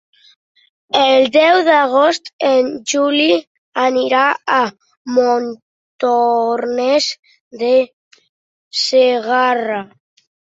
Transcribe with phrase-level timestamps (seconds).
[0.99, 3.27] El deu d'agost en Juli
[3.83, 4.23] anirà
[4.55, 4.61] a
[5.19, 7.11] Montornès
[7.65, 7.71] de
[8.85, 9.79] Segarra.